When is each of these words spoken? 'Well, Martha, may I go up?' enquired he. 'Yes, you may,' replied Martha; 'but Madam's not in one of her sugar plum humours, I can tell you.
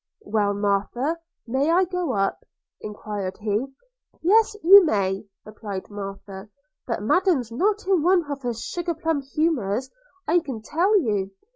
'Well, 0.21 0.55
Martha, 0.55 1.19
may 1.45 1.69
I 1.69 1.83
go 1.85 2.13
up?' 2.13 2.43
enquired 2.81 3.37
he. 3.37 3.67
'Yes, 4.23 4.55
you 4.63 4.83
may,' 4.83 5.27
replied 5.45 5.91
Martha; 5.91 6.49
'but 6.87 7.03
Madam's 7.03 7.51
not 7.51 7.85
in 7.85 8.01
one 8.01 8.25
of 8.31 8.41
her 8.41 8.55
sugar 8.55 8.95
plum 8.95 9.21
humours, 9.21 9.91
I 10.27 10.39
can 10.39 10.63
tell 10.63 10.97
you. 10.99 11.29